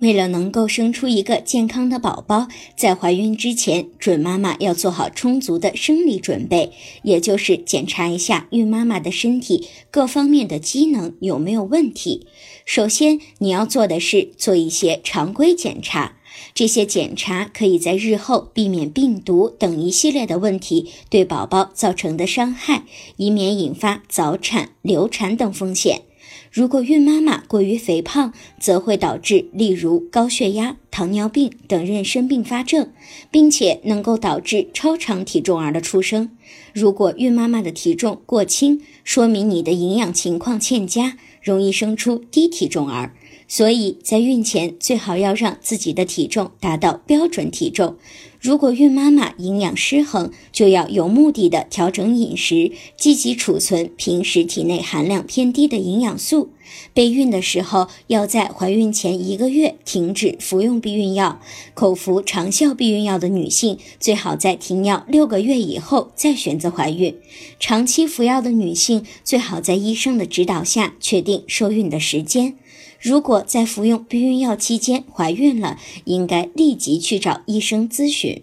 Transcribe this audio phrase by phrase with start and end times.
[0.00, 12.28] 为了能够生出一个健康的宝宝，在怀孕之前，准妈妈要做好充足的生理准备，也就是检查一下孕妈妈的身体各方面的机能有没有问题。
[12.64, 16.18] 首先，你要做的是做一些常规检查，
[16.54, 22.84] 这些检查可以在日后避免病毒等一系列的问题对宝宝造成的伤害，
[23.16, 26.02] 以免引发早产、流产等风险。
[26.50, 32.90] 如果孕妈妈过于肥胖，则会导致例如高血压、糖尿病等妊娠并发症，
[33.30, 36.30] 并且能够导致超长体重儿的出生。
[36.72, 43.14] 如果孕妈妈的体重过轻，说明你的营养情况欠佳，容易生出低体重儿。
[43.48, 47.96] 所以在孕前最好要让自己的体重达到标准体重。
[48.40, 56.50] 如果孕妈妈营养失衡，就要有目的的调整饮食，积极储存平时体内含量偏低的营养素。
[56.94, 61.40] 备孕的时候，要在怀孕前一个月停止服用避孕药。
[61.74, 67.16] 口服长效避孕药的女性，最好在停药六个月以后再选择怀孕。
[67.58, 72.54] 长期服药的女性，最好在医生的指导下确定受孕的时间。
[72.98, 78.42] 如果在服用避孕药期间怀孕了，应该立即去找医生咨询。